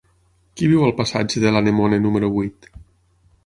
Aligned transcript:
Qui 0.61 0.69
viu 0.71 0.85
al 0.85 0.95
passatge 1.01 1.45
de 1.45 1.53
l'Anemone 1.57 2.03
número 2.09 2.33
vuit? 2.41 2.69